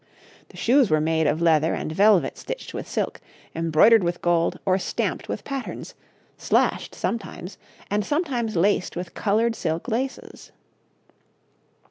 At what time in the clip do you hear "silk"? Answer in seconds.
2.87-3.21, 9.55-9.87